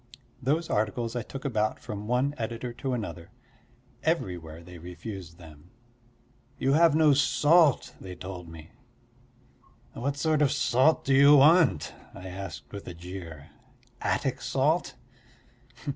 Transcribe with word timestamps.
Those 0.41 0.67
articles 0.67 1.15
I 1.15 1.21
took 1.21 1.45
about 1.45 1.79
from 1.79 2.07
one 2.07 2.33
editor 2.35 2.73
to 2.73 2.93
another; 2.95 3.29
everywhere 4.01 4.63
they 4.63 4.79
refused 4.79 5.37
them: 5.37 5.69
you 6.57 6.73
have 6.73 6.95
no 6.95 7.13
salt 7.13 7.93
they 8.01 8.15
told 8.15 8.49
me. 8.49 8.71
"What 9.93 10.17
sort 10.17 10.41
of 10.41 10.51
salt 10.51 11.05
do 11.05 11.13
you 11.13 11.35
want?" 11.35 11.93
I 12.15 12.29
asked 12.29 12.71
with 12.71 12.87
a 12.87 12.95
jeer. 12.95 13.51
"Attic 14.01 14.41
salt?" 14.41 14.95